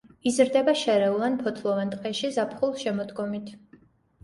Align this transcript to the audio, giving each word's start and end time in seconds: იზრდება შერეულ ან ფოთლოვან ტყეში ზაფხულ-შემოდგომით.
იზრდება 0.29 0.73
შერეულ 0.83 1.25
ან 1.27 1.35
ფოთლოვან 1.43 1.93
ტყეში 1.97 2.33
ზაფხულ-შემოდგომით. 2.39 3.57